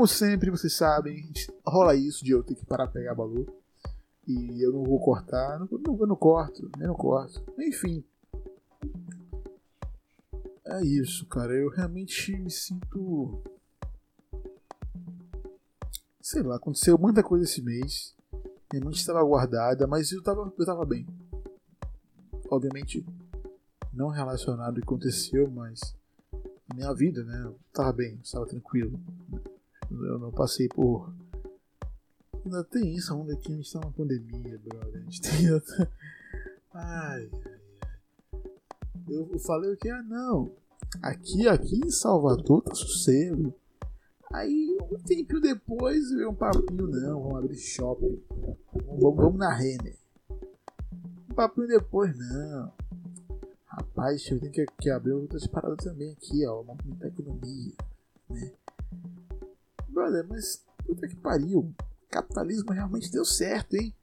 Como 0.00 0.08
sempre, 0.08 0.50
vocês 0.50 0.72
sabem, 0.72 1.30
rola 1.62 1.94
isso 1.94 2.24
de 2.24 2.30
eu 2.30 2.42
ter 2.42 2.54
que 2.54 2.64
parar 2.64 2.86
pra 2.86 2.94
pegar 2.94 3.14
Balu 3.14 3.46
e 4.26 4.64
eu 4.64 4.72
não 4.72 4.82
vou 4.82 4.98
cortar, 4.98 5.58
não, 5.58 5.68
não, 5.78 6.00
eu 6.00 6.06
não 6.06 6.16
corto, 6.16 6.70
nem 6.78 6.88
não 6.88 6.94
corto. 6.94 7.44
Enfim. 7.58 8.02
É 10.64 10.82
isso, 10.82 11.26
cara. 11.26 11.52
Eu 11.52 11.68
realmente 11.68 12.34
me 12.34 12.50
sinto. 12.50 13.42
Sei 16.22 16.42
lá, 16.42 16.56
aconteceu 16.56 16.96
muita 16.96 17.22
coisa 17.22 17.44
esse 17.44 17.60
mês. 17.60 18.16
Minha 18.72 18.86
mente 18.86 19.00
estava 19.00 19.22
guardada, 19.22 19.86
mas 19.86 20.12
eu 20.12 20.22
tava, 20.22 20.50
eu 20.58 20.64
tava 20.64 20.86
bem. 20.86 21.06
Obviamente, 22.50 23.04
não 23.92 24.08
relacionado 24.08 24.68
ao 24.68 24.74
que 24.76 24.80
aconteceu, 24.80 25.50
mas 25.50 25.94
minha 26.74 26.90
vida, 26.94 27.22
né? 27.22 27.42
Eu 27.44 27.58
tava 27.70 27.92
bem, 27.92 28.18
estava 28.22 28.46
tranquilo. 28.46 28.98
Eu 29.90 30.18
não 30.18 30.30
passei 30.30 30.68
por 30.68 31.12
Ainda 32.44 32.64
tem 32.64 32.94
isso, 32.94 33.14
onde 33.14 33.32
aqui 33.32 33.52
a 33.52 33.56
gente 33.56 33.72
tá 33.72 33.80
numa 33.80 33.92
pandemia, 33.92 34.58
brother. 34.64 35.00
A 35.00 35.04
gente 35.04 35.20
tem 35.20 35.46
ai. 36.72 37.30
Eu 39.08 39.38
falei 39.40 39.72
o 39.72 39.76
que? 39.76 39.88
Ah, 39.90 40.02
não. 40.02 40.50
Aqui, 41.02 41.46
aqui 41.46 41.76
em 41.84 41.90
Salvador 41.90 42.62
tá 42.62 42.74
sossego. 42.74 43.54
Aí, 44.32 44.78
um 44.90 44.98
tempinho 45.02 45.40
depois, 45.40 46.10
veio 46.10 46.30
um 46.30 46.34
papinho, 46.34 46.86
não, 46.86 47.22
vamos 47.22 47.38
abrir 47.38 47.56
shopping. 47.56 48.22
Vamos, 48.86 49.16
vamos 49.16 49.38
na 49.38 49.52
Renner. 49.52 49.98
Um 51.30 51.34
papinho 51.34 51.66
depois, 51.66 52.16
não. 52.16 52.72
Rapaz, 53.66 54.26
eu 54.30 54.40
tenho 54.40 54.52
que, 54.52 54.66
que 54.80 54.90
abrir 54.90 55.12
outras 55.12 55.46
paradas 55.46 55.84
também 55.84 56.12
aqui, 56.12 56.46
ó. 56.46 56.62
Uma 56.62 56.76
economia, 57.02 57.74
né? 58.30 58.52
Brother, 60.00 60.26
mas 60.26 60.64
puta 60.86 61.06
que 61.06 61.16
pariu 61.16 61.74
capitalismo 62.08 62.72
realmente 62.72 63.12
deu 63.12 63.22
certo, 63.22 63.76
hein? 63.76 63.94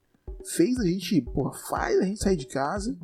Fez 0.45 0.79
a 0.79 0.85
gente, 0.85 1.19
porra, 1.21 1.57
faz 1.67 1.99
a 1.99 2.03
gente 2.03 2.19
sair 2.19 2.37
de 2.37 2.45
casa, 2.45 2.95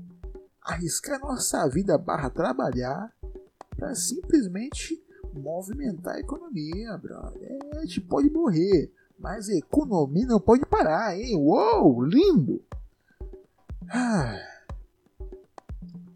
arriscar 0.62 1.20
nossa 1.20 1.68
vida 1.68 1.98
barra 1.98 2.30
trabalhar 2.30 3.12
para 3.76 3.96
simplesmente 3.96 5.04
movimentar 5.34 6.16
a 6.16 6.20
economia, 6.20 6.96
brother. 7.00 7.42
É, 7.42 7.78
a 7.78 7.82
gente 7.82 8.00
pode 8.00 8.30
morrer, 8.30 8.94
mas 9.18 9.50
a 9.50 9.56
economia 9.56 10.28
não 10.28 10.40
pode 10.40 10.64
parar, 10.68 11.18
hein? 11.18 11.36
Uou, 11.36 12.04
lindo! 12.04 12.64
Ah. 13.90 14.40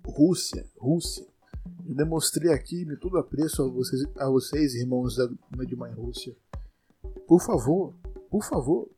Rússia, 0.05 0.63
Rússia. 0.77 1.25
Eu 1.87 1.95
demonstrei 1.95 2.53
aqui 2.53 2.85
me 2.85 2.95
tudo 2.95 3.17
apreço 3.17 3.63
a 3.63 3.67
vocês, 3.67 4.03
a 4.17 4.29
vocês 4.29 4.75
irmãos 4.75 5.15
da, 5.15 5.27
de 5.65 5.75
mãe 5.75 5.91
Rússia. 5.91 6.35
Por 7.27 7.41
favor, 7.41 7.93
por 8.29 8.43
favor, 8.43 8.89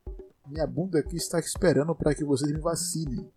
minha 0.46 0.68
bunda 0.68 1.00
aqui 1.00 1.16
está 1.16 1.40
esperando 1.40 1.96
para 1.96 2.14
que 2.14 2.24
vocês 2.24 2.52
me 2.52 2.60
vacinem. 2.60 3.28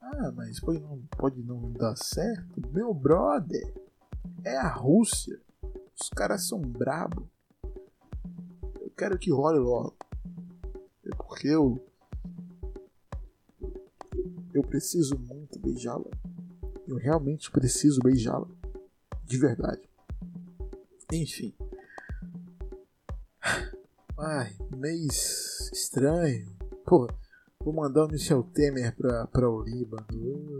Ah, 0.00 0.32
mas 0.34 0.58
pode 0.60 0.80
não, 0.80 1.02
pode 1.16 1.42
não 1.42 1.72
dar 1.72 1.96
certo? 1.96 2.60
Meu 2.72 2.92
brother, 2.92 3.72
é 4.44 4.56
a 4.56 4.68
Rússia. 4.68 5.40
Os 6.00 6.08
caras 6.08 6.46
são 6.48 6.60
brabo. 6.60 7.28
Eu 8.80 8.90
quero 8.96 9.18
que 9.18 9.30
role 9.30 9.58
logo. 9.58 9.96
É 11.04 11.14
porque 11.16 11.48
eu. 11.48 11.84
Eu 14.52 14.62
preciso 14.62 15.16
muito 15.18 15.58
beijá-la. 15.60 16.10
Eu 16.86 16.96
realmente 16.96 17.50
preciso 17.50 18.00
beijá-la. 18.00 18.48
De 19.24 19.38
verdade. 19.38 19.88
Enfim. 21.12 21.54
Ai, 24.18 24.56
mês 24.74 25.70
estranho. 25.74 26.46
Pô, 26.86 27.06
vou 27.60 27.74
mandar 27.74 28.06
o 28.06 28.08
Michel 28.08 28.42
Temer 28.44 28.96
pra, 28.96 29.26
pra 29.26 29.50
o 29.50 29.62
Líbano. 29.62 30.06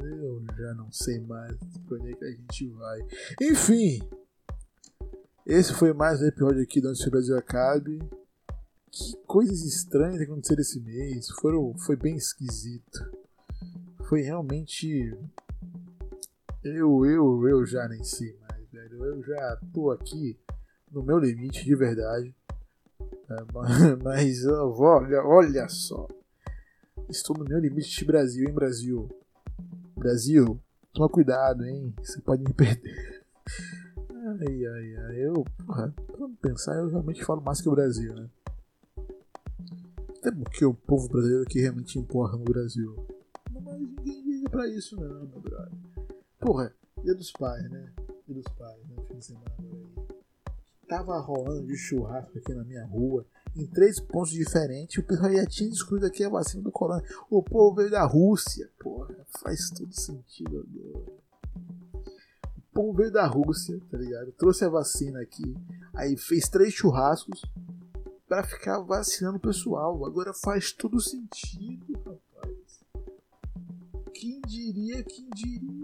Eu 0.05 0.45
já 0.55 0.75
não 0.75 0.93
sei 0.93 1.21
mais 1.21 1.57
pra 1.87 1.97
onde 1.97 2.13
é 2.13 2.17
que 2.17 2.25
a 2.27 2.31
gente 2.33 2.69
vai. 2.69 3.01
Enfim, 3.41 4.07
esse 5.47 5.73
foi 5.73 5.95
mais 5.95 6.21
um 6.21 6.27
episódio 6.27 6.63
aqui 6.63 6.83
do 6.83 6.89
Antes 6.89 7.07
o 7.07 7.11
Brasil 7.11 7.39
Acabe. 7.39 7.99
Que 8.91 9.17
coisas 9.27 9.63
estranhas 9.63 10.21
aconteceram 10.21 10.61
esse 10.61 10.79
mês. 10.79 11.31
Foram, 11.41 11.75
foi 11.79 11.97
bem 11.97 12.15
esquisito. 12.15 13.11
Foi 14.07 14.21
realmente. 14.21 15.17
Eu, 16.63 17.07
eu, 17.07 17.49
eu 17.49 17.65
já 17.65 17.89
nem 17.89 18.05
sei 18.05 18.37
mais, 18.51 18.71
velho. 18.71 19.03
Eu 19.03 19.23
já 19.23 19.59
tô 19.73 19.91
aqui 19.91 20.39
no 20.93 21.03
meu 21.03 21.19
limite 21.19 21.65
de 21.65 21.75
verdade. 21.75 22.35
É, 23.29 23.37
mas 24.03 24.47
olha, 24.47 25.23
olha 25.25 25.69
só. 25.69 26.09
Estou 27.09 27.37
no 27.37 27.45
meu 27.45 27.59
limite 27.59 27.99
de 27.99 28.05
Brasil, 28.05 28.49
hein, 28.49 28.55
Brasil? 28.55 29.09
Brasil, 29.97 30.61
toma 30.93 31.09
cuidado, 31.09 31.65
hein? 31.65 31.95
Você 32.03 32.21
pode 32.21 32.43
me 32.43 32.53
perder. 32.53 33.25
Ai, 34.11 34.67
ai, 34.67 34.97
ai. 34.97 35.17
Eu, 35.27 35.45
porra, 35.65 35.95
pra 36.07 36.29
pensar, 36.43 36.77
eu 36.77 36.89
realmente 36.89 37.25
falo 37.25 37.41
mais 37.41 37.61
que 37.61 37.69
o 37.69 37.73
Brasil, 37.73 38.15
né? 38.15 38.29
Até 40.19 40.33
porque 40.33 40.65
o 40.65 40.75
povo 40.75 41.09
brasileiro 41.09 41.45
que 41.47 41.61
realmente 41.61 41.99
importa 41.99 42.37
no 42.37 42.45
Brasil. 42.45 42.97
Mas 43.51 43.79
ninguém 43.79 44.23
liga 44.23 44.51
pra 44.51 44.67
isso, 44.69 44.97
não, 44.97 45.27
meu 45.27 45.41
brother. 45.41 45.73
Porra, 46.41 46.75
dia 47.03 47.15
dos 47.15 47.31
pais, 47.31 47.71
né? 47.71 47.93
Dia 48.27 48.35
dos 48.35 48.53
pais, 48.55 48.79
né? 48.89 48.97
Fim 49.07 49.19
de 49.19 49.25
semana. 49.25 49.76
Tava 50.89 51.19
rolando 51.19 51.67
de 51.67 51.77
churrasco 51.77 52.39
aqui 52.39 52.55
na 52.55 52.65
minha 52.65 52.85
rua, 52.87 53.27
em 53.57 53.67
três 53.67 54.01
pontos 54.01 54.31
diferentes. 54.31 54.99
O 54.99 55.03
pessoal 55.03 55.33
já 55.33 55.47
tinha 55.47 55.69
descobrido 55.69 56.07
aqui 56.07 56.23
a 56.23 56.29
vacina 56.29 56.63
do 56.63 56.71
corona. 56.71 57.03
O 57.29 57.43
povo 57.43 57.75
veio 57.75 57.91
da 57.91 58.05
Rússia. 58.05 58.71
Porra, 58.79 59.15
faz 59.43 59.71
todo 59.71 59.93
sentido 59.93 60.59
agora. 60.59 61.17
O 62.57 62.73
povo 62.73 62.93
veio 62.93 63.11
da 63.11 63.27
Rússia, 63.27 63.81
tá 63.91 63.99
ligado? 63.99 64.31
Trouxe 64.33 64.65
a 64.65 64.69
vacina 64.69 65.21
aqui. 65.21 65.57
Aí 65.95 66.17
fez 66.17 66.49
três 66.49 66.73
churrascos 66.73 67.43
para 68.29 68.45
ficar 68.45 68.81
vacinando 68.81 69.39
o 69.39 69.41
pessoal. 69.41 70.05
Agora 70.05 70.33
faz 70.35 70.73
todo 70.73 71.01
sentido, 71.01 71.95
rapaz. 71.95 72.81
diria, 74.47 75.03
quem 75.03 75.29
diria? 75.35 75.76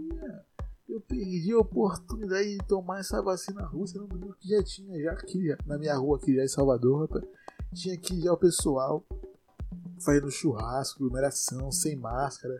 Perdi 1.12 1.52
a 1.52 1.58
oportunidade 1.58 2.56
de 2.56 2.66
tomar 2.66 3.00
essa 3.00 3.20
vacina 3.20 3.66
russa 3.66 3.98
no 3.98 4.06
domingo 4.06 4.34
que 4.40 4.48
já 4.48 4.62
tinha, 4.62 4.98
já 4.98 5.12
aqui, 5.12 5.54
na 5.66 5.76
minha 5.76 5.94
rua 5.94 6.16
aqui 6.16 6.34
já 6.34 6.42
em 6.42 6.48
Salvador, 6.48 7.02
rapaz. 7.02 7.22
Tinha 7.74 7.94
aqui 7.94 8.18
já 8.18 8.32
o 8.32 8.36
pessoal 8.38 9.04
fazendo 10.00 10.30
churrasco, 10.30 11.04
aglomeração, 11.04 11.70
sem 11.70 11.96
máscara. 11.96 12.56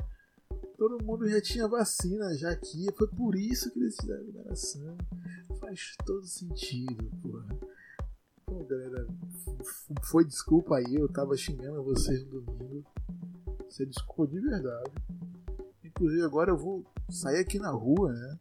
Todo 0.76 1.02
mundo 1.02 1.26
já 1.30 1.40
tinha 1.40 1.66
vacina 1.66 2.37
já 2.37 2.50
aqui. 2.50 2.88
Foi 2.94 3.09
por 3.09 3.35
isso 3.37 3.71
que 3.71 3.78
eles 3.78 3.97
fizeram 3.99 4.21
aglomeração. 4.21 4.99
Faz 5.59 5.94
todo 6.04 6.26
sentido, 6.26 7.11
porra. 7.23 7.47
Pô, 8.44 8.62
galera, 8.64 9.06
foi 10.02 10.26
desculpa 10.26 10.76
aí, 10.76 10.97
eu 10.97 11.09
tava 11.09 11.35
xingando 11.38 11.82
vocês 11.82 12.23
no 12.26 12.42
domingo. 12.42 12.85
Você 13.66 13.87
desculpa 13.87 14.30
de 14.30 14.40
verdade. 14.40 14.92
Inclusive 15.92 16.22
agora 16.22 16.50
eu 16.50 16.56
vou 16.56 16.84
sair 17.11 17.38
aqui 17.38 17.58
na 17.58 17.70
rua, 17.70 18.12
né? 18.12 18.38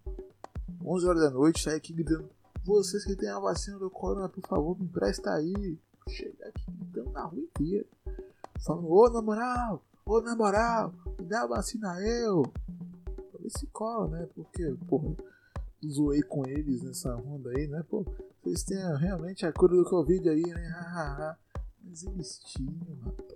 11 0.83 1.07
horas 1.07 1.21
da 1.21 1.29
noite, 1.29 1.61
sair 1.61 1.75
aqui 1.75 1.93
gritando: 1.93 2.29
Vocês 2.63 3.03
que 3.03 3.15
têm 3.15 3.29
a 3.29 3.39
vacina 3.39 3.77
do 3.77 3.89
corona, 3.89 4.29
por 4.29 4.41
favor, 4.47 4.77
me 4.79 4.85
empresta 4.85 5.33
aí. 5.33 5.77
Chegar 6.07 6.47
aqui 6.47 6.65
gritando 6.71 7.11
na 7.11 7.23
rua 7.23 7.39
inteira. 7.39 7.85
Falando: 8.65 8.89
Ô 8.89 9.09
na 9.09 9.21
moral, 9.21 9.83
ô 10.05 10.21
na 10.21 10.35
moral, 10.35 10.93
me 11.19 11.25
dá 11.25 11.43
a 11.43 11.47
vacina 11.47 11.99
eu. 11.99 12.43
Pra 13.03 13.41
ver 13.41 13.49
se 13.49 13.67
cola, 13.67 14.07
né? 14.07 14.27
Porque, 14.33 14.73
porra, 14.87 15.15
zoei 15.85 16.21
com 16.23 16.47
eles 16.47 16.81
nessa 16.81 17.13
onda 17.15 17.49
aí, 17.49 17.67
né? 17.67 17.83
Pô, 17.89 18.05
vocês 18.41 18.63
têm 18.63 18.77
realmente 18.97 19.45
a 19.45 19.51
cura 19.51 19.75
do 19.75 19.83
Covid 19.83 20.29
aí, 20.29 20.41
né? 20.41 21.35
Mas 21.83 22.03
eles 22.03 22.39
tinham, 22.39 22.97
rapaz 23.03 23.30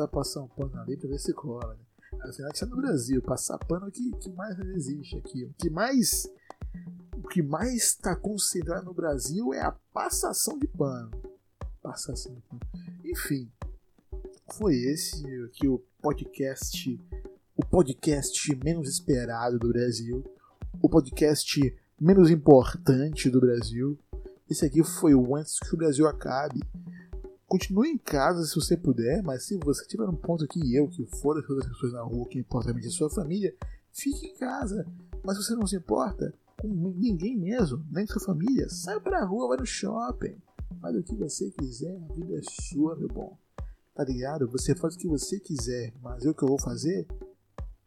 tentar 0.00 0.08
passar 0.08 0.42
um 0.42 0.48
pano 0.48 0.80
ali 0.80 0.96
pra 0.96 1.08
ver 1.08 1.18
se 1.18 1.32
cola, 1.32 1.74
né? 1.74 1.84
Afinal, 2.22 2.50
é 2.50 2.66
no 2.66 2.76
Brasil, 2.76 3.22
passar 3.22 3.58
pano 3.58 3.88
é 3.88 3.90
que, 3.90 4.10
que 4.12 4.30
mais 4.30 4.58
existe 4.58 5.16
aqui. 5.16 5.44
O 5.44 5.54
que 5.54 5.70
mais. 5.70 6.28
O 7.16 7.28
que 7.28 7.42
mais 7.42 7.74
está 7.74 8.16
concentrado 8.16 8.86
no 8.86 8.94
Brasil 8.94 9.52
é 9.54 9.60
a 9.60 9.72
passação 9.92 10.58
de 10.58 10.66
pano. 10.66 11.10
Passação 11.82 12.34
de 12.34 12.40
pano. 12.42 12.60
Enfim, 13.04 13.50
foi 14.52 14.74
esse 14.74 15.24
aqui 15.44 15.68
o 15.68 15.78
podcast. 16.02 17.00
O 17.56 17.64
podcast 17.64 18.56
menos 18.64 18.88
esperado 18.88 19.58
do 19.58 19.68
Brasil. 19.68 20.24
O 20.82 20.88
podcast 20.88 21.76
menos 22.00 22.30
importante 22.30 23.30
do 23.30 23.40
Brasil. 23.40 23.98
Esse 24.48 24.66
aqui 24.66 24.82
foi 24.82 25.14
o 25.14 25.36
Antes 25.36 25.60
que 25.60 25.74
o 25.74 25.78
Brasil 25.78 26.08
Acabe. 26.08 26.60
Continue 27.50 27.88
em 27.88 27.98
casa 27.98 28.44
se 28.44 28.54
você 28.54 28.76
puder, 28.76 29.24
mas 29.24 29.42
se 29.42 29.58
você 29.58 29.84
tiver 29.84 30.08
um 30.08 30.14
ponto 30.14 30.46
que 30.46 30.72
eu, 30.72 30.86
que 30.86 31.04
for 31.04 31.36
as 31.36 31.50
outras 31.50 31.66
pessoas 31.66 31.92
na 31.94 32.00
rua, 32.00 32.28
que 32.28 32.38
importa 32.38 32.70
a 32.70 32.90
sua 32.90 33.10
família, 33.10 33.52
fique 33.92 34.24
em 34.24 34.36
casa. 34.36 34.86
Mas 35.24 35.36
se 35.36 35.42
você 35.42 35.56
não 35.56 35.66
se 35.66 35.74
importa 35.74 36.32
com 36.60 36.68
ninguém 36.68 37.36
mesmo, 37.36 37.84
nem 37.90 38.06
sua 38.06 38.22
família, 38.22 38.68
sai 38.68 39.00
pra 39.00 39.24
rua, 39.24 39.48
vai 39.48 39.56
no 39.56 39.66
shopping. 39.66 40.40
Faz 40.80 40.94
o 40.94 41.02
que 41.02 41.16
você 41.16 41.50
quiser, 41.50 42.00
a 42.08 42.12
vida 42.12 42.38
é 42.38 42.40
sua, 42.48 42.94
meu 42.94 43.08
bom. 43.08 43.36
Tá 43.96 44.04
ligado? 44.04 44.48
Você 44.52 44.72
faz 44.76 44.94
o 44.94 44.98
que 44.98 45.08
você 45.08 45.40
quiser, 45.40 45.92
mas 46.00 46.24
eu 46.24 46.32
que 46.32 46.44
eu 46.44 46.48
vou 46.48 46.60
fazer? 46.60 47.04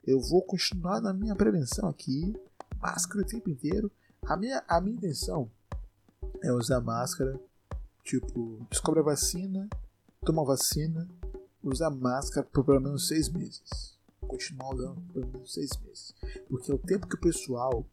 Eu 0.05 0.19
vou 0.19 0.41
continuar 0.41 0.99
na 0.99 1.13
minha 1.13 1.37
prevenção 1.37 1.87
aqui, 1.87 2.35
máscara 2.81 3.23
o 3.23 3.25
tempo 3.25 3.49
inteiro. 3.49 3.89
A 4.25 4.35
minha, 4.35 4.61
a 4.67 4.81
minha 4.81 4.97
intenção 4.97 5.49
é 6.41 6.51
usar 6.51 6.81
máscara 6.81 7.39
Tipo, 8.03 8.65
descobre 8.69 8.99
a 8.99 9.03
vacina, 9.03 9.69
toma 10.25 10.41
a 10.41 10.45
vacina, 10.45 11.07
usa 11.63 11.89
máscara 11.89 12.45
por 12.51 12.65
pelo 12.65 12.81
menos 12.81 13.07
seis 13.07 13.29
meses. 13.29 13.97
Continuar 14.19 14.75
usando 14.75 15.01
por 15.01 15.13
pelo 15.13 15.27
menos 15.27 15.53
seis 15.53 15.69
meses. 15.81 16.13
Porque 16.49 16.71
é 16.71 16.75
o 16.75 16.79
tempo 16.79 17.07
que 17.07 17.15
o 17.15 17.21
pessoal 17.21 17.85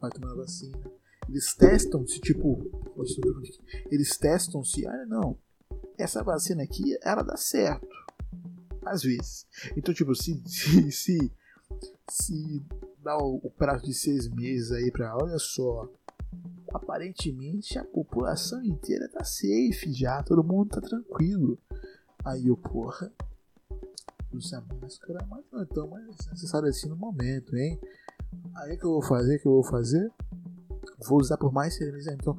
vai 0.00 0.10
tomar 0.10 0.32
a 0.32 0.36
vacina. 0.36 0.78
Eles 1.28 1.54
testam 1.54 2.06
se, 2.06 2.20
tipo, 2.20 2.70
eles 3.90 4.16
testam 4.18 4.62
se, 4.62 4.86
ah, 4.86 5.06
não, 5.06 5.38
essa 5.96 6.22
vacina 6.22 6.62
aqui, 6.62 6.98
ela 7.02 7.22
dá 7.22 7.36
certo. 7.36 7.86
Às 8.84 9.02
vezes. 9.02 9.46
Então, 9.76 9.94
tipo, 9.94 10.14
se, 10.14 10.42
se, 10.46 10.92
se, 10.92 11.32
se 12.10 12.62
dá 12.98 13.16
o, 13.16 13.36
o 13.36 13.50
prazo 13.50 13.84
de 13.84 13.94
seis 13.94 14.28
meses 14.28 14.72
aí 14.72 14.90
pra, 14.90 15.16
olha 15.16 15.38
só, 15.38 15.88
aparentemente 16.74 17.78
a 17.78 17.84
população 17.84 18.62
inteira 18.64 19.08
tá 19.08 19.22
safe 19.22 19.92
já, 19.92 20.22
todo 20.24 20.42
mundo 20.42 20.70
tá 20.70 20.80
tranquilo. 20.80 21.56
Aí 22.24 22.48
eu, 22.48 22.56
porra, 22.56 23.12
usar 24.32 24.62
máscara, 24.62 25.24
mas 25.28 25.44
não 25.52 25.62
é 25.62 25.66
tão 25.66 25.88
mais 25.88 26.04
necessário 26.06 26.68
assim 26.68 26.88
no 26.88 26.96
momento, 26.96 27.56
hein? 27.56 27.80
Aí 28.56 28.76
que 28.76 28.84
eu 28.84 28.90
vou 28.90 29.02
fazer, 29.02 29.38
que 29.38 29.46
eu 29.46 29.52
vou 29.52 29.64
fazer? 29.64 30.10
Vou 31.06 31.20
usar 31.20 31.36
por 31.36 31.52
mais 31.52 31.78
meses. 31.78 32.08
Então, 32.08 32.36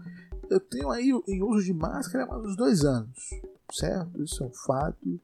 eu 0.49 0.59
tenho 0.59 0.91
aí 0.91 1.11
em 1.27 1.41
uso 1.41 1.63
de 1.63 1.73
máscara 1.73 2.25
há 2.25 2.37
uns 2.37 2.57
dois 2.57 2.83
anos, 2.83 3.29
certo? 3.71 4.21
Isso 4.21 4.43
é 4.43 4.47
um 4.47 4.53
fato. 4.53 5.21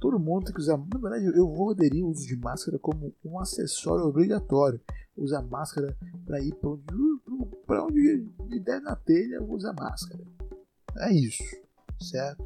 Todo 0.00 0.18
mundo 0.18 0.44
tem 0.44 0.54
que 0.54 0.60
usar. 0.60 0.76
Na 0.76 0.98
verdade, 0.98 1.24
eu 1.36 1.48
vou 1.48 1.70
aderir 1.70 2.04
o 2.04 2.10
uso 2.10 2.26
de 2.26 2.36
máscara 2.36 2.78
como 2.78 3.14
um 3.24 3.38
acessório 3.40 4.04
obrigatório. 4.04 4.80
Usar 5.16 5.42
máscara 5.42 5.96
para 6.26 6.40
ir 6.40 6.54
para 6.54 6.70
onde 6.70 6.84
para 7.66 7.84
onde 7.84 8.28
me 8.48 8.60
der 8.60 8.80
na 8.80 8.94
telha, 8.94 9.40
vou 9.40 9.56
usar 9.56 9.72
máscara. 9.72 10.22
É 10.98 11.12
isso, 11.12 11.42
certo? 12.00 12.44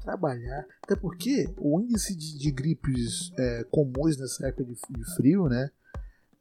Trabalhar, 0.00 0.66
até 0.82 0.96
porque 0.96 1.52
o 1.56 1.80
índice 1.80 2.16
de, 2.16 2.38
de 2.38 2.50
gripes 2.50 3.32
é, 3.38 3.64
comuns 3.64 4.16
nessa 4.16 4.48
época 4.48 4.64
de, 4.64 4.74
de 4.74 5.14
frio, 5.14 5.48
né? 5.48 5.70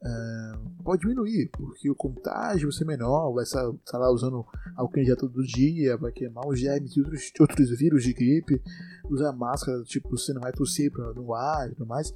É, 0.03 0.53
pode 0.83 1.01
diminuir, 1.01 1.49
porque 1.51 1.89
o 1.89 1.95
contágio 1.95 2.69
vai 2.69 2.77
ser 2.77 2.85
menor, 2.85 3.31
vai 3.33 3.43
estar, 3.43 3.69
estar 3.69 3.99
lá 3.99 4.09
usando 4.09 4.43
álcool 4.75 5.03
gel 5.03 5.15
todo 5.15 5.43
dia, 5.43 5.95
vai 5.95 6.11
queimar 6.11 6.47
os 6.47 6.59
germes 6.59 6.95
e 6.95 7.01
outros, 7.01 7.31
outros 7.39 7.69
vírus 7.77 8.03
de 8.03 8.13
gripe, 8.13 8.61
usar 9.09 9.31
máscara, 9.31 9.83
tipo, 9.83 10.09
você 10.09 10.33
não 10.33 10.41
vai 10.41 10.51
tossir 10.51 10.91
no 11.15 11.33
ar 11.35 11.67
e 11.67 11.75
tudo 11.75 11.85
mais. 11.85 12.11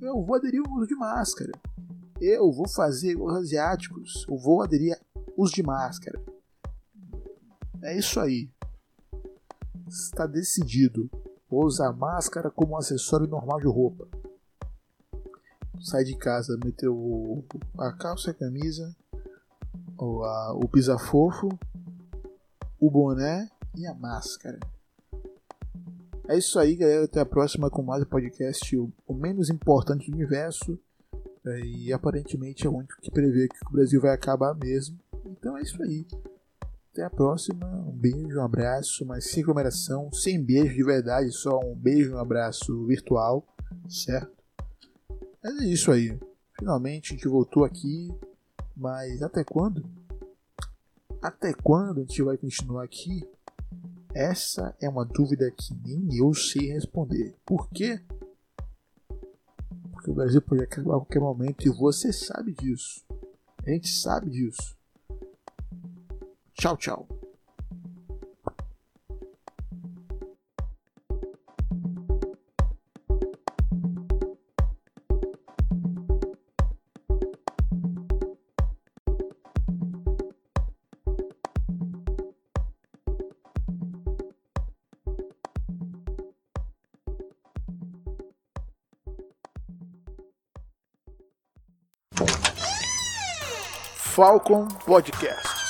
Eu 0.00 0.24
vou 0.24 0.36
aderir 0.36 0.62
ao 0.66 0.74
uso 0.74 0.86
de 0.86 0.94
máscara. 0.94 1.52
Eu 2.18 2.50
vou 2.50 2.68
fazer 2.68 3.16
os 3.16 3.34
asiáticos, 3.34 4.24
eu 4.28 4.38
vou 4.38 4.62
aderir 4.62 4.98
uso 5.36 5.52
de 5.52 5.62
máscara. 5.62 6.18
É 7.82 7.98
isso 7.98 8.20
aí. 8.20 8.48
Está 9.86 10.26
decidido. 10.26 11.10
Vou 11.50 11.64
usar 11.64 11.92
máscara 11.92 12.50
como 12.50 12.76
acessório 12.76 13.26
normal 13.26 13.60
de 13.60 13.66
roupa. 13.66 14.08
Sai 15.82 16.04
de 16.04 16.16
casa, 16.16 16.56
meteu 16.64 17.44
a 17.76 17.92
calça, 17.92 18.30
a 18.30 18.34
camisa, 18.34 18.94
o, 19.98 20.22
a, 20.22 20.54
o 20.54 20.68
pisafofo, 20.68 21.48
o 22.78 22.88
boné 22.88 23.50
e 23.76 23.84
a 23.84 23.92
máscara. 23.92 24.60
É 26.28 26.38
isso 26.38 26.56
aí, 26.60 26.76
galera. 26.76 27.04
Até 27.04 27.18
a 27.18 27.26
próxima 27.26 27.68
com 27.68 27.82
mais 27.82 28.04
um 28.04 28.06
podcast, 28.06 28.76
o, 28.76 28.92
o 29.04 29.12
menos 29.12 29.50
importante 29.50 30.08
do 30.08 30.14
universo. 30.14 30.78
É, 31.44 31.60
e 31.62 31.92
aparentemente 31.92 32.64
é 32.64 32.70
o 32.70 32.76
único 32.76 32.94
que 33.02 33.10
prevê 33.10 33.48
que 33.48 33.66
o 33.68 33.72
Brasil 33.72 34.00
vai 34.00 34.14
acabar 34.14 34.54
mesmo. 34.54 34.96
Então 35.26 35.58
é 35.58 35.62
isso 35.62 35.82
aí. 35.82 36.06
Até 36.92 37.02
a 37.02 37.10
próxima. 37.10 37.66
Um 37.66 37.90
beijo, 37.90 38.38
um 38.38 38.44
abraço, 38.44 39.04
mas 39.04 39.28
sem 39.32 39.42
aglomeração, 39.42 40.12
sem 40.12 40.40
beijo 40.40 40.74
de 40.74 40.84
verdade, 40.84 41.32
só 41.32 41.58
um 41.58 41.74
beijo, 41.74 42.14
um 42.14 42.18
abraço 42.18 42.86
virtual, 42.86 43.44
certo? 43.88 44.41
Mas 45.42 45.58
é 45.60 45.66
isso 45.66 45.90
aí. 45.90 46.18
Finalmente 46.58 47.12
a 47.12 47.16
gente 47.16 47.28
voltou 47.28 47.64
aqui, 47.64 48.12
mas 48.76 49.22
até 49.22 49.42
quando? 49.42 49.84
Até 51.20 51.52
quando 51.52 51.98
a 51.98 52.00
gente 52.02 52.22
vai 52.22 52.36
continuar 52.36 52.84
aqui? 52.84 53.28
Essa 54.14 54.76
é 54.80 54.88
uma 54.88 55.04
dúvida 55.04 55.50
que 55.50 55.74
nem 55.74 56.16
eu 56.16 56.34
sei 56.34 56.72
responder. 56.72 57.34
Por 57.44 57.68
quê? 57.70 58.00
Porque 59.92 60.10
o 60.10 60.14
Brasil 60.14 60.42
pode 60.42 60.62
acabar 60.62 60.96
a 60.96 60.98
qualquer 60.98 61.20
momento 61.20 61.66
e 61.66 61.70
você 61.70 62.12
sabe 62.12 62.52
disso. 62.52 63.04
A 63.64 63.70
gente 63.70 63.88
sabe 63.88 64.30
disso. 64.30 64.76
Tchau, 66.54 66.76
tchau. 66.76 67.21
Falcon 94.12 94.68
Podcast. 94.84 95.61